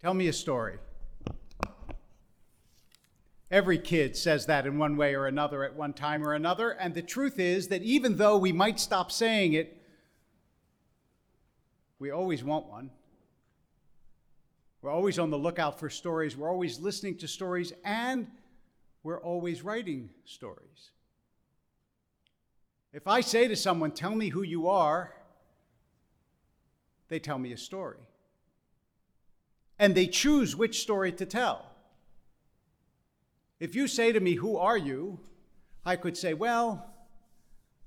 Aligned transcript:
Tell 0.00 0.14
me 0.14 0.28
a 0.28 0.32
story. 0.32 0.78
Every 3.50 3.78
kid 3.78 4.16
says 4.16 4.46
that 4.46 4.66
in 4.66 4.78
one 4.78 4.96
way 4.96 5.14
or 5.14 5.26
another 5.26 5.62
at 5.64 5.74
one 5.74 5.92
time 5.92 6.26
or 6.26 6.34
another. 6.34 6.70
And 6.70 6.92
the 6.92 7.02
truth 7.02 7.38
is 7.38 7.68
that 7.68 7.82
even 7.82 8.16
though 8.16 8.36
we 8.36 8.52
might 8.52 8.80
stop 8.80 9.12
saying 9.12 9.52
it, 9.52 9.80
we 11.98 12.10
always 12.10 12.42
want 12.42 12.66
one. 12.66 12.90
We're 14.82 14.90
always 14.90 15.18
on 15.18 15.30
the 15.30 15.38
lookout 15.38 15.78
for 15.78 15.88
stories. 15.88 16.36
We're 16.36 16.50
always 16.50 16.78
listening 16.78 17.16
to 17.18 17.28
stories, 17.28 17.72
and 17.84 18.26
we're 19.02 19.20
always 19.20 19.62
writing 19.62 20.10
stories. 20.24 20.90
If 22.92 23.06
I 23.06 23.22
say 23.22 23.48
to 23.48 23.56
someone, 23.56 23.92
Tell 23.92 24.14
me 24.14 24.28
who 24.28 24.42
you 24.42 24.68
are, 24.68 25.14
they 27.08 27.18
tell 27.18 27.38
me 27.38 27.52
a 27.52 27.56
story. 27.56 28.00
And 29.78 29.94
they 29.94 30.06
choose 30.06 30.54
which 30.54 30.80
story 30.80 31.12
to 31.12 31.26
tell. 31.26 31.70
If 33.60 33.74
you 33.74 33.88
say 33.88 34.12
to 34.12 34.20
me, 34.20 34.34
Who 34.34 34.56
are 34.56 34.78
you? 34.78 35.20
I 35.84 35.96
could 35.96 36.16
say, 36.16 36.34
Well, 36.34 36.90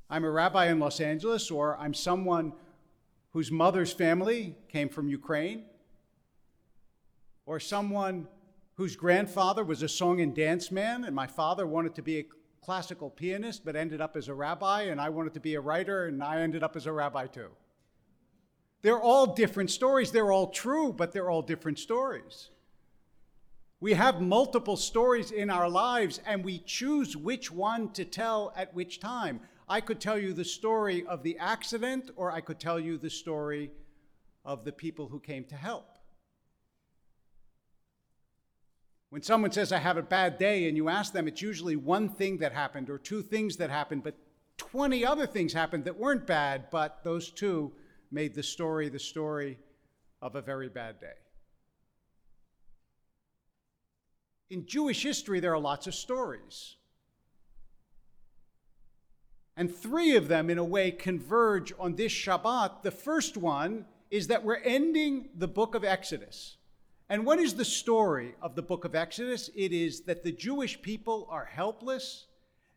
I'm 0.10 0.24
a 0.24 0.32
rabbi 0.32 0.68
in 0.68 0.80
Los 0.80 1.00
Angeles, 1.00 1.52
or 1.52 1.78
I'm 1.78 1.94
someone 1.94 2.54
whose 3.32 3.52
mother's 3.52 3.92
family 3.92 4.56
came 4.70 4.90
from 4.90 5.10
Ukraine, 5.10 5.66
or 7.46 7.60
someone 7.60 8.28
whose 8.76 8.96
grandfather 8.96 9.64
was 9.64 9.82
a 9.82 9.90
song 9.90 10.22
and 10.22 10.36
dance 10.36 10.72
man, 10.72 11.04
and 11.04 11.16
my 11.16 11.28
father 11.28 11.68
wanted 11.68 11.96
to 11.96 12.02
be 12.02 12.20
a 12.20 12.26
classical 12.62 13.10
pianist 13.10 13.66
but 13.66 13.76
ended 13.76 14.02
up 14.02 14.16
as 14.16 14.28
a 14.28 14.34
rabbi, 14.34 14.84
and 14.84 15.02
I 15.02 15.10
wanted 15.10 15.34
to 15.34 15.40
be 15.40 15.56
a 15.56 15.62
writer, 15.62 16.06
and 16.06 16.24
I 16.24 16.42
ended 16.42 16.64
up 16.64 16.76
as 16.76 16.86
a 16.86 16.92
rabbi 16.92 17.28
too. 17.28 17.50
They're 18.88 19.02
all 19.02 19.34
different 19.34 19.70
stories. 19.70 20.14
They're 20.14 20.32
all 20.32 20.48
true, 20.48 20.94
but 20.94 21.12
they're 21.12 21.30
all 21.30 21.42
different 21.42 21.78
stories. 21.78 22.52
We 23.82 23.96
have 23.96 24.22
multiple 24.22 24.78
stories 24.78 25.32
in 25.32 25.50
our 25.50 25.70
lives, 25.70 26.22
and 26.26 26.42
we 26.42 26.60
choose 26.60 27.18
which 27.18 27.52
one 27.52 27.90
to 27.90 28.06
tell 28.06 28.54
at 28.56 28.74
which 28.74 29.02
time. 29.02 29.42
I 29.68 29.82
could 29.82 30.00
tell 30.00 30.18
you 30.18 30.32
the 30.32 30.46
story 30.46 31.06
of 31.06 31.22
the 31.22 31.38
accident, 31.38 32.12
or 32.16 32.32
I 32.32 32.40
could 32.40 32.62
tell 32.62 32.80
you 32.80 32.98
the 32.98 33.10
story 33.10 33.72
of 34.46 34.64
the 34.64 34.72
people 34.72 35.10
who 35.10 35.20
came 35.20 35.44
to 35.50 35.56
help. 35.56 35.98
When 39.10 39.22
someone 39.22 39.52
says, 39.52 39.74
I 39.74 39.80
have 39.80 39.98
a 39.98 40.02
bad 40.02 40.38
day, 40.38 40.70
and 40.70 40.78
you 40.78 40.88
ask 40.88 41.12
them, 41.12 41.28
it's 41.28 41.42
usually 41.42 41.76
one 41.76 42.08
thing 42.08 42.38
that 42.38 42.54
happened 42.54 42.90
or 42.90 42.98
two 42.98 43.22
things 43.22 43.58
that 43.58 43.70
happened, 43.70 44.06
but 44.06 44.16
20 44.56 45.06
other 45.06 45.28
things 45.28 45.52
happened 45.52 45.84
that 45.84 46.00
weren't 46.00 46.26
bad, 46.26 46.70
but 46.72 47.04
those 47.04 47.30
two 47.32 47.74
made 48.12 48.34
the 48.34 48.44
story 48.44 48.90
the 48.90 49.00
story 49.00 49.58
of 50.22 50.36
a 50.36 50.42
very 50.42 50.70
bad 50.70 51.00
day. 51.00 51.18
In 54.50 54.66
Jewish 54.66 55.04
history, 55.04 55.40
there 55.40 55.54
are 55.54 55.60
lots 55.60 55.88
of 55.88 55.96
stories. 55.96 56.76
And 59.58 59.76
three 59.76 60.16
of 60.16 60.28
them, 60.28 60.50
in 60.50 60.58
a 60.58 60.64
way, 60.64 60.92
converge 60.92 61.74
on 61.80 61.96
this 61.96 62.12
Shabbat. 62.12 62.84
The 62.84 62.92
first 62.92 63.38
one 63.38 63.86
is 64.10 64.28
that 64.28 64.44
we're 64.44 64.58
ending 64.58 65.30
the 65.36 65.48
book 65.48 65.76
of 65.76 65.84
Exodus. 65.84 66.58
And 67.10 67.26
what 67.26 67.40
is 67.40 67.56
the 67.56 67.66
story 67.66 68.36
of 68.42 68.56
the 68.56 68.62
book 68.62 68.86
of 68.86 68.96
Exodus? 68.96 69.50
It 69.56 69.74
is 69.74 70.02
that 70.02 70.24
the 70.24 70.32
Jewish 70.32 70.82
people 70.82 71.28
are 71.30 71.46
helpless 71.46 72.28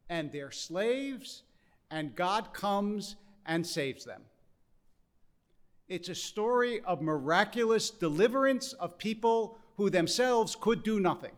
and 0.09 0.33
they're 0.33 0.51
slaves, 0.51 1.43
and 1.91 2.17
God 2.17 2.53
comes 2.53 3.17
and 3.47 3.65
saves 3.65 4.05
them. 4.05 4.23
It's 5.91 6.09
a 6.09 6.15
story 6.15 6.81
of 6.83 7.03
miraculous 7.03 7.91
deliverance 7.91 8.75
of 8.75 8.97
people 8.97 9.59
who 9.77 9.91
themselves 9.91 10.57
could 10.59 10.85
do 10.85 11.01
nothing. 11.01 11.33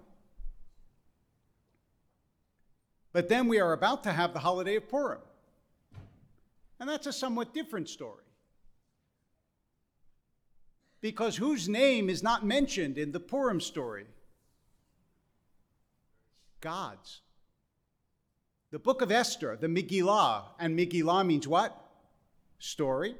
But 3.14 3.31
then 3.31 3.48
we 3.48 3.61
are 3.61 3.72
about 3.72 4.05
to 4.05 4.12
have 4.12 4.34
the 4.34 4.41
holiday 4.41 4.77
of 4.77 4.91
Purim. 4.91 5.22
And 6.78 6.87
that's 6.87 7.06
a 7.06 7.15
somewhat 7.15 7.54
different 7.54 7.88
story. 7.88 8.25
Because 11.00 11.34
whose 11.38 11.66
name 11.66 12.10
is 12.10 12.22
not 12.22 12.44
mentioned 12.44 12.98
in 12.98 13.10
the 13.10 13.21
Purim 13.21 13.60
story? 13.60 14.04
God's. 16.60 17.22
The 18.71 18.78
book 18.78 19.00
of 19.00 19.10
Esther, 19.10 19.56
the 19.59 19.66
Megillah, 19.66 20.43
and 20.59 20.78
Megillah 20.78 21.27
means 21.27 21.48
what? 21.48 21.75
Story. 22.59 23.15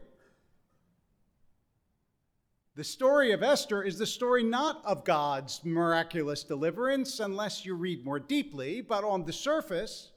The 2.75 2.85
story 2.85 3.33
of 3.33 3.43
Esther 3.43 3.83
is 3.83 3.99
the 3.99 4.07
story 4.07 4.43
not 4.43 4.83
of 4.87 5.05
God's 5.05 5.63
miraculous 5.63 6.43
deliverance, 6.43 7.21
unless 7.21 7.67
you 7.67 7.75
read 7.75 8.03
more 8.03 8.19
deeply, 8.19 8.81
but 8.81 9.05
on 9.05 9.27
the 9.27 9.33
surface, 9.33 10.11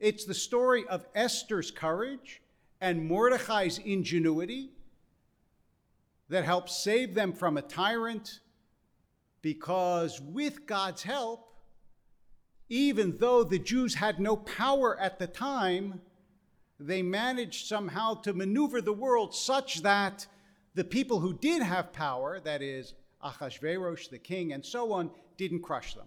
it's 0.00 0.24
the 0.24 0.34
story 0.34 0.84
of 0.88 1.06
Esther's 1.14 1.70
courage 1.70 2.42
and 2.80 3.06
Mordecai's 3.06 3.78
ingenuity 3.78 4.72
that 6.28 6.44
helps 6.44 6.76
save 6.76 7.14
them 7.14 7.32
from 7.32 7.56
a 7.56 7.62
tyrant, 7.62 8.40
because 9.40 10.20
with 10.20 10.66
God's 10.66 11.04
help, 11.04 11.54
even 12.68 13.16
though 13.18 13.44
the 13.44 13.60
Jews 13.60 13.94
had 13.94 14.18
no 14.18 14.36
power 14.36 14.98
at 14.98 15.20
the 15.20 15.28
time, 15.28 16.00
they 16.80 17.00
managed 17.00 17.68
somehow 17.68 18.14
to 18.22 18.32
maneuver 18.32 18.80
the 18.80 18.92
world 18.92 19.36
such 19.36 19.82
that 19.82 20.26
the 20.74 20.84
people 20.84 21.20
who 21.20 21.34
did 21.34 21.62
have 21.62 21.92
power, 21.92 22.40
that 22.40 22.62
is, 22.62 22.94
Achashverosh, 23.24 24.08
the 24.10 24.18
king, 24.18 24.52
and 24.52 24.64
so 24.64 24.92
on, 24.92 25.10
didn't 25.36 25.62
crush 25.62 25.94
them. 25.94 26.06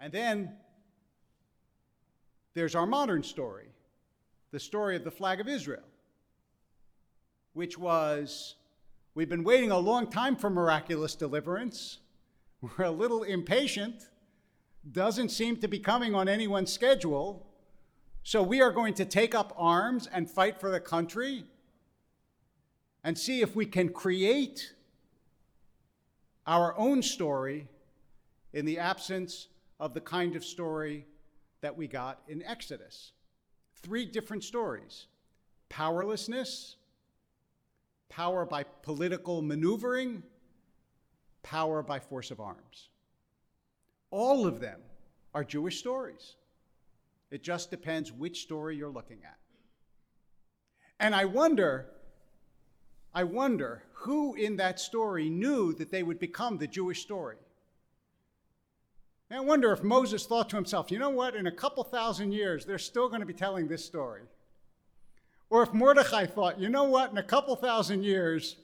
And 0.00 0.12
then 0.12 0.52
there's 2.54 2.74
our 2.74 2.86
modern 2.86 3.22
story, 3.22 3.66
the 4.52 4.60
story 4.60 4.96
of 4.96 5.04
the 5.04 5.10
flag 5.10 5.40
of 5.40 5.48
Israel, 5.48 5.82
which 7.52 7.76
was 7.76 8.54
we've 9.14 9.28
been 9.28 9.44
waiting 9.44 9.70
a 9.70 9.78
long 9.78 10.08
time 10.08 10.36
for 10.36 10.50
miraculous 10.50 11.14
deliverance. 11.14 11.98
We're 12.60 12.86
a 12.86 12.90
little 12.90 13.24
impatient, 13.24 14.08
doesn't 14.90 15.30
seem 15.30 15.56
to 15.58 15.68
be 15.68 15.78
coming 15.78 16.14
on 16.14 16.28
anyone's 16.28 16.72
schedule. 16.72 17.47
So 18.22 18.42
we 18.42 18.60
are 18.60 18.70
going 18.70 18.94
to 18.94 19.04
take 19.04 19.34
up 19.34 19.52
arms 19.56 20.06
and 20.06 20.30
fight 20.30 20.60
for 20.60 20.70
the 20.70 20.80
country 20.80 21.44
and 23.02 23.18
see 23.18 23.40
if 23.40 23.56
we 23.56 23.64
can 23.64 23.88
create 23.88 24.74
our 26.46 26.76
own 26.78 27.02
story 27.02 27.68
in 28.52 28.64
the 28.64 28.78
absence 28.78 29.48
of 29.80 29.94
the 29.94 30.00
kind 30.00 30.34
of 30.36 30.44
story 30.44 31.06
that 31.60 31.76
we 31.76 31.86
got 31.86 32.20
in 32.28 32.42
Exodus. 32.42 33.12
Three 33.82 34.04
different 34.04 34.44
stories 34.44 35.06
powerlessness, 35.68 36.76
power 38.08 38.46
by 38.46 38.62
political 38.62 39.42
maneuvering, 39.42 40.22
power 41.42 41.82
by 41.82 41.98
force 41.98 42.30
of 42.30 42.40
arms. 42.40 42.88
All 44.10 44.46
of 44.46 44.60
them 44.60 44.80
are 45.34 45.44
Jewish 45.44 45.78
stories. 45.78 46.36
It 47.30 47.42
just 47.42 47.70
depends 47.70 48.12
which 48.12 48.42
story 48.42 48.76
you're 48.76 48.88
looking 48.88 49.18
at. 49.24 49.36
And 51.00 51.14
I 51.14 51.26
wonder, 51.26 51.86
I 53.14 53.24
wonder 53.24 53.82
who 53.92 54.34
in 54.34 54.56
that 54.56 54.80
story 54.80 55.28
knew 55.28 55.74
that 55.74 55.90
they 55.90 56.02
would 56.02 56.18
become 56.18 56.58
the 56.58 56.66
Jewish 56.66 57.02
story. 57.02 57.36
And 59.30 59.38
I 59.38 59.42
wonder 59.42 59.72
if 59.72 59.82
Moses 59.82 60.26
thought 60.26 60.48
to 60.50 60.56
himself, 60.56 60.90
you 60.90 60.98
know 60.98 61.10
what, 61.10 61.34
in 61.34 61.46
a 61.46 61.52
couple 61.52 61.84
thousand 61.84 62.32
years, 62.32 62.64
they're 62.64 62.78
still 62.78 63.08
going 63.08 63.20
to 63.20 63.26
be 63.26 63.34
telling 63.34 63.68
this 63.68 63.84
story. 63.84 64.22
Or 65.50 65.62
if 65.62 65.72
Mordecai 65.72 66.26
thought, 66.26 66.58
you 66.58 66.68
know 66.68 66.84
what, 66.84 67.10
in 67.10 67.18
a 67.18 67.22
couple 67.22 67.54
thousand 67.56 68.04
years, 68.04 68.56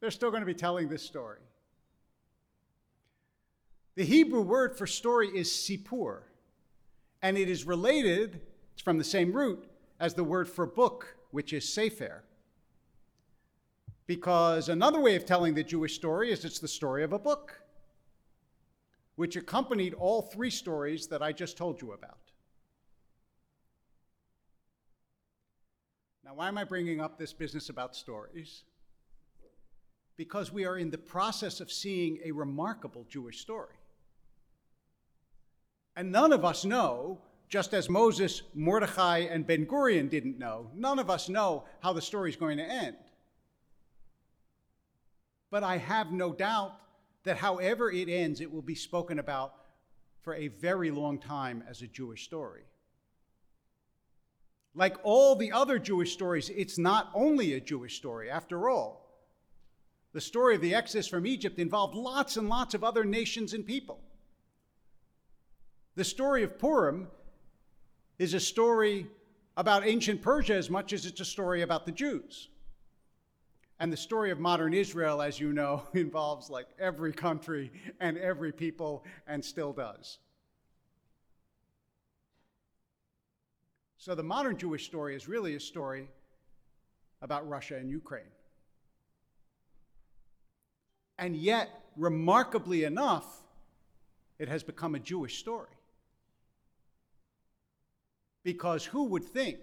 they're 0.00 0.10
still 0.10 0.30
going 0.30 0.42
to 0.42 0.46
be 0.46 0.54
telling 0.54 0.88
this 0.88 1.02
story. 1.02 1.40
The 3.96 4.04
Hebrew 4.04 4.42
word 4.42 4.78
for 4.78 4.86
story 4.86 5.28
is 5.28 5.48
sipur 5.48 6.22
and 7.22 7.36
it 7.36 7.48
is 7.48 7.64
related, 7.64 8.40
it's 8.72 8.82
from 8.82 8.98
the 8.98 9.04
same 9.04 9.32
root 9.32 9.68
as 10.00 10.14
the 10.14 10.24
word 10.24 10.48
for 10.48 10.66
book, 10.66 11.16
which 11.30 11.52
is 11.52 11.72
sefer. 11.72 12.22
Because 14.06 14.68
another 14.68 15.00
way 15.00 15.16
of 15.16 15.26
telling 15.26 15.54
the 15.54 15.64
Jewish 15.64 15.94
story 15.94 16.32
is 16.32 16.44
it's 16.44 16.58
the 16.58 16.68
story 16.68 17.04
of 17.04 17.12
a 17.12 17.18
book, 17.18 17.60
which 19.16 19.36
accompanied 19.36 19.94
all 19.94 20.22
three 20.22 20.50
stories 20.50 21.08
that 21.08 21.22
I 21.22 21.32
just 21.32 21.56
told 21.56 21.82
you 21.82 21.92
about. 21.92 22.18
Now, 26.24 26.34
why 26.34 26.48
am 26.48 26.58
I 26.58 26.64
bringing 26.64 27.00
up 27.00 27.18
this 27.18 27.32
business 27.32 27.68
about 27.68 27.96
stories? 27.96 28.64
Because 30.16 30.52
we 30.52 30.66
are 30.66 30.76
in 30.76 30.90
the 30.90 30.98
process 30.98 31.60
of 31.60 31.72
seeing 31.72 32.18
a 32.24 32.32
remarkable 32.32 33.06
Jewish 33.08 33.40
story. 33.40 33.77
And 35.98 36.12
none 36.12 36.32
of 36.32 36.44
us 36.44 36.64
know, 36.64 37.18
just 37.48 37.74
as 37.74 37.90
Moses, 37.90 38.42
Mordecai, 38.54 39.26
and 39.28 39.44
Ben 39.44 39.66
Gurion 39.66 40.08
didn't 40.08 40.38
know, 40.38 40.70
none 40.72 41.00
of 41.00 41.10
us 41.10 41.28
know 41.28 41.64
how 41.80 41.92
the 41.92 42.00
story 42.00 42.30
is 42.30 42.36
going 42.36 42.58
to 42.58 42.64
end. 42.64 42.96
But 45.50 45.64
I 45.64 45.76
have 45.78 46.12
no 46.12 46.32
doubt 46.32 46.76
that 47.24 47.38
however 47.38 47.90
it 47.90 48.08
ends, 48.08 48.40
it 48.40 48.52
will 48.52 48.62
be 48.62 48.76
spoken 48.76 49.18
about 49.18 49.54
for 50.22 50.36
a 50.36 50.46
very 50.46 50.92
long 50.92 51.18
time 51.18 51.64
as 51.68 51.82
a 51.82 51.88
Jewish 51.88 52.22
story. 52.22 52.62
Like 54.76 54.98
all 55.02 55.34
the 55.34 55.50
other 55.50 55.80
Jewish 55.80 56.12
stories, 56.12 56.48
it's 56.48 56.78
not 56.78 57.10
only 57.12 57.54
a 57.54 57.60
Jewish 57.60 57.96
story, 57.96 58.30
after 58.30 58.70
all. 58.70 59.04
The 60.12 60.20
story 60.20 60.54
of 60.54 60.60
the 60.60 60.76
Exodus 60.76 61.08
from 61.08 61.26
Egypt 61.26 61.58
involved 61.58 61.96
lots 61.96 62.36
and 62.36 62.48
lots 62.48 62.74
of 62.74 62.84
other 62.84 63.04
nations 63.04 63.52
and 63.52 63.66
people. 63.66 63.98
The 65.98 66.04
story 66.04 66.44
of 66.44 66.60
Purim 66.60 67.08
is 68.20 68.32
a 68.32 68.38
story 68.38 69.08
about 69.56 69.84
ancient 69.84 70.22
Persia 70.22 70.54
as 70.54 70.70
much 70.70 70.92
as 70.92 71.06
it's 71.06 71.20
a 71.20 71.24
story 71.24 71.62
about 71.62 71.86
the 71.86 71.90
Jews. 71.90 72.50
And 73.80 73.92
the 73.92 73.96
story 73.96 74.30
of 74.30 74.38
modern 74.38 74.74
Israel, 74.74 75.20
as 75.20 75.40
you 75.40 75.52
know, 75.52 75.82
involves 75.94 76.50
like 76.50 76.68
every 76.78 77.12
country 77.12 77.72
and 77.98 78.16
every 78.16 78.52
people 78.52 79.04
and 79.26 79.44
still 79.44 79.72
does. 79.72 80.18
So 83.96 84.14
the 84.14 84.22
modern 84.22 84.56
Jewish 84.56 84.86
story 84.86 85.16
is 85.16 85.26
really 85.26 85.56
a 85.56 85.60
story 85.60 86.08
about 87.22 87.48
Russia 87.48 87.76
and 87.76 87.90
Ukraine. 87.90 88.30
And 91.18 91.34
yet, 91.34 91.70
remarkably 91.96 92.84
enough, 92.84 93.42
it 94.38 94.48
has 94.48 94.62
become 94.62 94.94
a 94.94 95.00
Jewish 95.00 95.40
story. 95.40 95.70
Because 98.48 98.82
who 98.82 99.04
would 99.04 99.26
think 99.26 99.58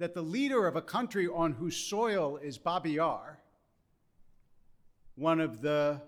that 0.00 0.12
the 0.12 0.22
leader 0.22 0.66
of 0.66 0.74
a 0.74 0.82
country 0.82 1.28
on 1.28 1.52
whose 1.52 1.76
soil 1.76 2.36
is 2.36 2.58
Babi 2.58 2.94
Yar, 2.94 3.38
one 5.14 5.38
of 5.38 5.60
the 5.60 6.02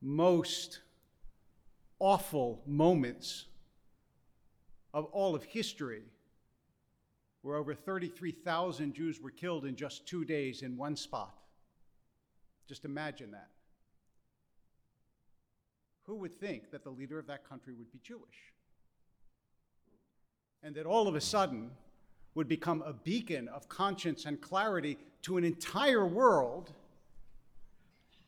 most 0.00 0.80
awful 1.98 2.62
moments 2.64 3.44
of 4.94 5.04
all 5.12 5.34
of 5.34 5.44
history, 5.44 6.04
where 7.42 7.56
over 7.56 7.74
33,000 7.74 8.94
Jews 8.94 9.20
were 9.20 9.30
killed 9.30 9.66
in 9.66 9.76
just 9.76 10.06
two 10.06 10.24
days 10.24 10.62
in 10.62 10.78
one 10.78 10.96
spot. 10.96 11.36
Just 12.66 12.86
imagine 12.86 13.32
that. 13.32 13.50
Who 16.04 16.14
would 16.14 16.40
think 16.40 16.70
that 16.70 16.82
the 16.82 16.88
leader 16.88 17.18
of 17.18 17.26
that 17.26 17.46
country 17.46 17.74
would 17.74 17.92
be 17.92 17.98
Jewish? 18.02 18.54
And 20.66 20.74
that 20.74 20.84
all 20.84 21.06
of 21.06 21.14
a 21.14 21.20
sudden 21.20 21.70
would 22.34 22.48
become 22.48 22.82
a 22.82 22.92
beacon 22.92 23.46
of 23.46 23.68
conscience 23.68 24.24
and 24.24 24.40
clarity 24.40 24.98
to 25.22 25.36
an 25.36 25.44
entire 25.44 26.04
world 26.04 26.72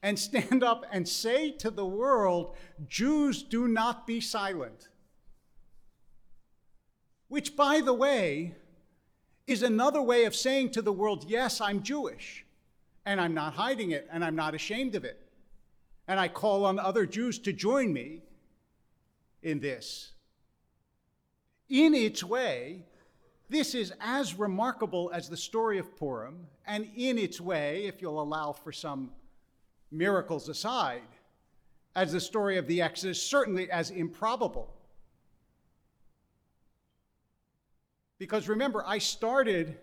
and 0.04 0.16
stand 0.16 0.62
up 0.62 0.86
and 0.92 1.08
say 1.08 1.50
to 1.50 1.68
the 1.68 1.84
world, 1.84 2.54
Jews, 2.86 3.42
do 3.42 3.66
not 3.66 4.06
be 4.06 4.20
silent. 4.20 4.86
Which, 7.26 7.56
by 7.56 7.80
the 7.80 7.92
way, 7.92 8.54
is 9.48 9.64
another 9.64 10.00
way 10.00 10.24
of 10.24 10.36
saying 10.36 10.70
to 10.70 10.82
the 10.82 10.92
world, 10.92 11.24
yes, 11.26 11.60
I'm 11.60 11.82
Jewish 11.82 12.46
and 13.04 13.20
I'm 13.20 13.34
not 13.34 13.54
hiding 13.54 13.90
it, 13.90 14.06
and 14.12 14.24
I'm 14.24 14.36
not 14.36 14.54
ashamed 14.54 14.94
of 14.94 15.04
it. 15.04 15.18
And 16.06 16.20
I 16.20 16.28
call 16.28 16.66
on 16.66 16.78
other 16.78 17.04
Jews 17.04 17.40
to 17.40 17.52
join 17.52 17.92
me 17.92 18.22
in 19.42 19.58
this. 19.58 20.12
In 21.68 21.94
its 21.94 22.24
way, 22.24 22.82
this 23.50 23.74
is 23.74 23.92
as 24.00 24.34
remarkable 24.34 25.10
as 25.12 25.28
the 25.28 25.36
story 25.36 25.78
of 25.78 25.96
Purim, 25.96 26.46
and 26.66 26.88
in 26.96 27.18
its 27.18 27.40
way, 27.40 27.86
if 27.86 28.00
you'll 28.00 28.20
allow 28.20 28.52
for 28.52 28.72
some 28.72 29.10
miracles 29.90 30.48
aside, 30.48 31.02
as 31.94 32.12
the 32.12 32.20
story 32.20 32.58
of 32.58 32.66
the 32.66 32.82
Exodus, 32.82 33.22
certainly 33.22 33.70
as 33.70 33.90
improbable. 33.90 34.74
Because 38.18 38.48
remember, 38.48 38.84
I 38.86 38.98
started 38.98 39.78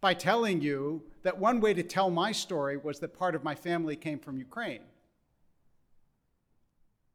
by 0.00 0.14
telling 0.14 0.60
you 0.60 1.02
that 1.22 1.38
one 1.38 1.60
way 1.60 1.74
to 1.74 1.82
tell 1.82 2.10
my 2.10 2.32
story 2.32 2.76
was 2.76 3.00
that 3.00 3.18
part 3.18 3.34
of 3.34 3.44
my 3.44 3.54
family 3.54 3.96
came 3.96 4.18
from 4.18 4.38
Ukraine. 4.38 4.82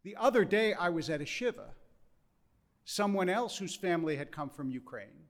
The 0.03 0.15
other 0.15 0.45
day, 0.45 0.73
I 0.73 0.89
was 0.89 1.09
at 1.09 1.21
a 1.21 1.25
Shiva, 1.25 1.69
someone 2.86 3.30
else 3.30 3.58
whose 3.58 3.76
family 3.76 4.16
had 4.16 4.32
come 4.32 4.50
from 4.50 4.70
Ukraine. 4.70 5.28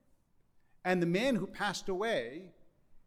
And 0.83 1.01
the 1.01 1.07
man 1.07 1.35
who 1.35 1.47
passed 1.47 1.89
away, 1.89 2.51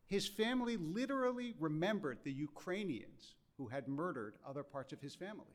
his 0.06 0.26
family 0.26 0.76
literally 0.76 1.54
remembered 1.60 2.18
the 2.24 2.32
Ukrainians 2.32 3.34
who 3.58 3.68
had 3.68 3.86
murdered 3.86 4.34
other 4.46 4.62
parts 4.62 4.92
of 4.92 5.00
his 5.00 5.14
family. 5.14 5.54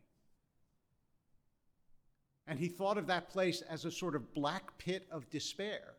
And 2.48 2.60
he 2.60 2.68
thought 2.68 2.98
of 2.98 3.07
that 3.07 3.30
place 3.30 3.62
as 3.62 3.86
a 3.86 3.92
sort 3.92 4.16
of 4.16 4.34
black 4.34 4.78
pit 4.78 5.07
of 5.12 5.30
despair. 5.30 5.95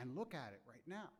And 0.00 0.16
look 0.16 0.34
at 0.34 0.52
it 0.52 0.62
right 0.66 0.86
now. 0.86 1.10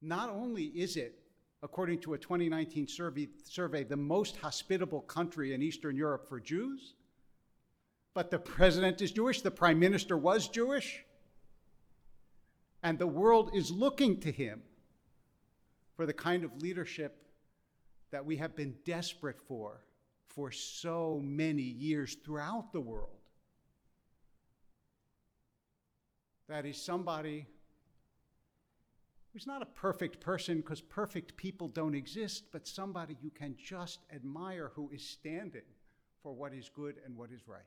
Not 0.00 0.30
only 0.30 0.64
is 0.66 0.96
it, 0.96 1.18
according 1.62 1.98
to 2.00 2.14
a 2.14 2.18
2019 2.18 2.86
survey, 2.86 3.28
survey, 3.44 3.82
the 3.82 3.96
most 3.96 4.36
hospitable 4.36 5.02
country 5.02 5.52
in 5.52 5.62
Eastern 5.62 5.96
Europe 5.96 6.28
for 6.28 6.38
Jews, 6.38 6.94
but 8.16 8.30
the 8.30 8.38
president 8.38 9.02
is 9.02 9.12
Jewish, 9.12 9.42
the 9.42 9.50
prime 9.50 9.78
minister 9.78 10.16
was 10.16 10.48
Jewish, 10.48 11.04
and 12.82 12.98
the 12.98 13.06
world 13.06 13.50
is 13.52 13.70
looking 13.70 14.20
to 14.20 14.32
him 14.32 14.62
for 15.96 16.06
the 16.06 16.14
kind 16.14 16.42
of 16.42 16.62
leadership 16.62 17.26
that 18.12 18.24
we 18.24 18.38
have 18.38 18.56
been 18.56 18.74
desperate 18.86 19.38
for 19.46 19.82
for 20.28 20.50
so 20.50 21.20
many 21.22 21.60
years 21.60 22.16
throughout 22.24 22.72
the 22.72 22.80
world. 22.80 23.18
That 26.48 26.64
is 26.64 26.82
somebody 26.82 27.46
who's 29.34 29.46
not 29.46 29.60
a 29.60 29.66
perfect 29.66 30.20
person 30.20 30.62
because 30.62 30.80
perfect 30.80 31.36
people 31.36 31.68
don't 31.68 31.94
exist, 31.94 32.44
but 32.50 32.66
somebody 32.66 33.18
you 33.20 33.30
can 33.30 33.56
just 33.62 33.98
admire 34.10 34.70
who 34.74 34.88
is 34.90 35.06
standing 35.06 35.68
for 36.22 36.32
what 36.32 36.54
is 36.54 36.70
good 36.70 36.94
and 37.04 37.14
what 37.14 37.30
is 37.30 37.46
right. 37.46 37.60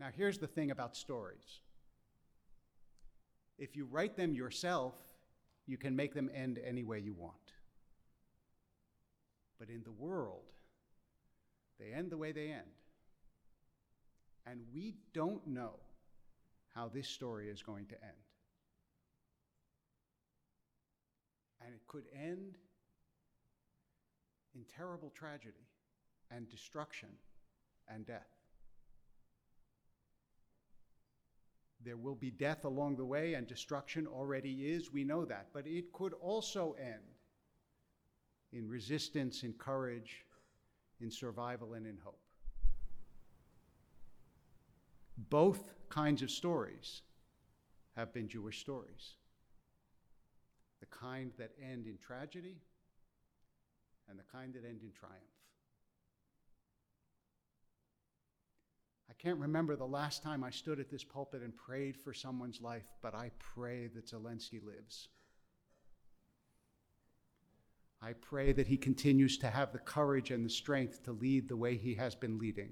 Now, 0.00 0.08
here's 0.16 0.38
the 0.38 0.46
thing 0.46 0.70
about 0.70 0.96
stories 0.96 1.60
if 3.58 3.74
you 3.74 3.86
write 3.86 4.16
them 4.16 4.34
yourself, 4.34 4.94
you 5.66 5.76
can 5.76 5.96
make 5.96 6.14
them 6.14 6.30
end 6.32 6.60
any 6.64 6.84
way 6.84 7.00
you 7.00 7.12
want. 7.12 7.34
But 9.58 9.68
in 9.68 9.82
the 9.82 9.90
world, 9.90 10.44
they 11.80 11.92
end 11.92 12.10
the 12.10 12.16
way 12.16 12.30
they 12.30 12.52
end. 12.52 12.70
And 14.46 14.60
we 14.72 14.94
don't 15.12 15.44
know 15.46 15.74
how 16.74 16.88
this 16.88 17.08
story 17.08 17.48
is 17.48 17.62
going 17.62 17.86
to 17.86 17.94
end. 17.94 18.12
And 21.64 21.74
it 21.74 21.82
could 21.88 22.04
end 22.14 22.56
in 24.54 24.64
terrible 24.74 25.10
tragedy 25.10 25.66
and 26.30 26.48
destruction 26.48 27.08
and 27.92 28.06
death. 28.06 28.37
There 31.88 31.96
will 31.96 32.16
be 32.16 32.30
death 32.30 32.66
along 32.66 32.96
the 32.96 33.04
way, 33.06 33.32
and 33.32 33.46
destruction 33.46 34.06
already 34.06 34.72
is. 34.72 34.92
We 34.92 35.04
know 35.04 35.24
that. 35.24 35.46
But 35.54 35.66
it 35.66 35.90
could 35.90 36.12
also 36.20 36.76
end 36.78 37.16
in 38.52 38.68
resistance, 38.68 39.42
in 39.42 39.54
courage, 39.54 40.26
in 41.00 41.10
survival, 41.10 41.72
and 41.72 41.86
in 41.86 41.96
hope. 42.04 42.20
Both 45.30 45.70
kinds 45.88 46.20
of 46.20 46.30
stories 46.30 47.00
have 47.96 48.12
been 48.12 48.28
Jewish 48.28 48.60
stories 48.60 49.14
the 50.80 50.86
kind 50.86 51.32
that 51.38 51.52
end 51.58 51.86
in 51.86 51.96
tragedy 51.96 52.58
and 54.10 54.18
the 54.18 54.24
kind 54.30 54.52
that 54.52 54.66
end 54.66 54.82
in 54.82 54.92
triumph. 54.92 55.37
I 59.10 59.14
can't 59.14 59.38
remember 59.38 59.74
the 59.74 59.86
last 59.86 60.22
time 60.22 60.44
I 60.44 60.50
stood 60.50 60.78
at 60.78 60.90
this 60.90 61.04
pulpit 61.04 61.42
and 61.42 61.56
prayed 61.56 61.96
for 61.96 62.12
someone's 62.12 62.60
life, 62.60 62.86
but 63.02 63.14
I 63.14 63.30
pray 63.38 63.88
that 63.94 64.06
Zelensky 64.06 64.64
lives. 64.64 65.08
I 68.00 68.12
pray 68.12 68.52
that 68.52 68.68
he 68.68 68.76
continues 68.76 69.38
to 69.38 69.50
have 69.50 69.72
the 69.72 69.78
courage 69.78 70.30
and 70.30 70.44
the 70.44 70.50
strength 70.50 71.02
to 71.04 71.12
lead 71.12 71.48
the 71.48 71.56
way 71.56 71.76
he 71.76 71.94
has 71.94 72.14
been 72.14 72.38
leading. 72.38 72.70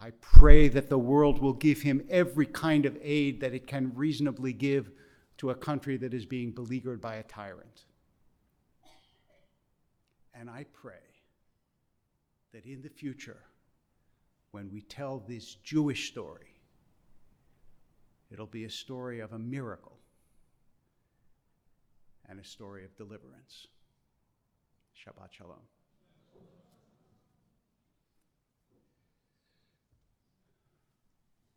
I 0.00 0.10
pray 0.20 0.68
that 0.68 0.88
the 0.88 0.98
world 0.98 1.40
will 1.40 1.52
give 1.52 1.82
him 1.82 2.02
every 2.08 2.46
kind 2.46 2.86
of 2.86 2.96
aid 3.02 3.40
that 3.40 3.54
it 3.54 3.66
can 3.66 3.92
reasonably 3.94 4.52
give 4.52 4.90
to 5.38 5.50
a 5.50 5.54
country 5.54 5.96
that 5.98 6.14
is 6.14 6.24
being 6.24 6.50
beleaguered 6.50 7.00
by 7.00 7.16
a 7.16 7.22
tyrant. 7.22 7.84
And 10.34 10.48
I 10.48 10.64
pray 10.72 10.94
that 12.52 12.64
in 12.64 12.82
the 12.82 12.88
future, 12.88 13.42
when 14.52 14.70
we 14.70 14.82
tell 14.82 15.18
this 15.26 15.54
Jewish 15.56 16.08
story, 16.08 16.54
it'll 18.30 18.46
be 18.46 18.64
a 18.64 18.70
story 18.70 19.20
of 19.20 19.32
a 19.32 19.38
miracle 19.38 19.98
and 22.28 22.38
a 22.38 22.44
story 22.44 22.84
of 22.84 22.96
deliverance. 22.96 23.66
Shabbat 24.94 25.32
Shalom. 25.32 25.56